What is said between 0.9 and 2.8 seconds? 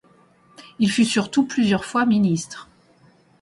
surtout plusieurs fois ministre.